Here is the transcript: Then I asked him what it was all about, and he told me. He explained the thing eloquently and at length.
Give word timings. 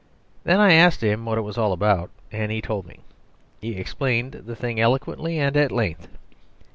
Then 0.45 0.59
I 0.59 0.73
asked 0.73 1.03
him 1.03 1.25
what 1.25 1.37
it 1.37 1.41
was 1.41 1.59
all 1.59 1.71
about, 1.71 2.09
and 2.31 2.51
he 2.51 2.59
told 2.59 2.87
me. 2.87 3.01
He 3.59 3.75
explained 3.75 4.31
the 4.47 4.55
thing 4.55 4.79
eloquently 4.79 5.37
and 5.37 5.55
at 5.55 5.71
length. 5.71 6.07